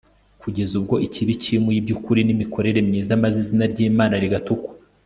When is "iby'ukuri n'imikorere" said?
1.79-2.79